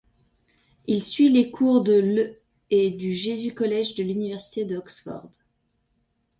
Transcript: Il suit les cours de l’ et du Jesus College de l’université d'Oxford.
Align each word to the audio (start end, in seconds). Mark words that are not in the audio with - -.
Il 0.87 1.03
suit 1.03 1.29
les 1.29 1.51
cours 1.51 1.83
de 1.83 1.93
l’ 1.93 2.41
et 2.71 2.89
du 2.89 3.13
Jesus 3.13 3.53
College 3.53 3.93
de 3.93 4.01
l’université 4.01 4.65
d'Oxford. 4.65 5.29